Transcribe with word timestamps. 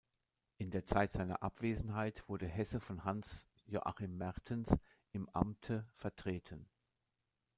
In 0.57 0.71
der 0.71 0.83
Zeit 0.83 1.11
seiner 1.11 1.43
Abwesenheit 1.43 2.23
wurde 2.27 2.47
Hesse 2.47 2.79
von 2.79 3.03
Hans-Joachim 3.03 4.17
Mertens 4.17 4.75
im 5.11 5.29
Amte 5.29 5.85
vertreten. 5.93 6.65